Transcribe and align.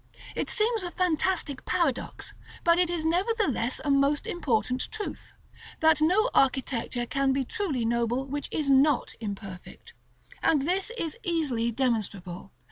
It 0.35 0.49
seems 0.49 0.81
a 0.83 0.89
fantastic 0.89 1.63
paradox, 1.63 2.33
but 2.63 2.79
it 2.79 2.89
is 2.89 3.05
nevertheless 3.05 3.79
a 3.85 3.91
most 3.91 4.25
important 4.25 4.89
truth, 4.89 5.35
that 5.79 6.01
no 6.01 6.27
architecture 6.33 7.05
can 7.05 7.33
be 7.33 7.45
truly 7.45 7.85
noble 7.85 8.25
which 8.25 8.49
is 8.51 8.67
not 8.67 9.13
imperfect. 9.19 9.93
And 10.41 10.63
this 10.63 10.89
is 10.97 11.17
easily 11.21 11.69
demonstrable. 11.71 12.51